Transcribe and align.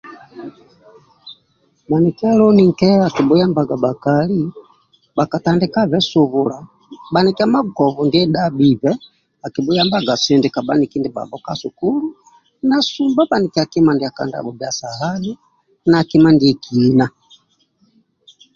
Mikia 2.03 2.31
loni 2.39 2.63
nke 2.69 2.89
akibhuyambaga 3.07 3.75
bhakali 3.83 4.41
bhakatandiakave 5.15 5.99
subula 6.11 6.57
mikia 7.25 7.45
magobo 7.55 8.01
ndie 8.05 8.23
dhabhibe 8.33 8.91
akibhuyambaga 9.45 10.13
sindika 10.23 10.59
bhaniki 10.67 10.97
ka 11.45 11.53
sukulu 11.61 12.07
na 12.67 12.77
sumba 12.91 13.21
bhanikia 13.29 13.71
kima 13.71 13.91
ndia 13.93 14.11
ka 14.17 14.23
dabho 14.31 14.51
bhia 14.57 14.71
sahani 14.79 15.31
na 15.89 15.97
kima 16.09 16.29
ndiekina 16.33 17.05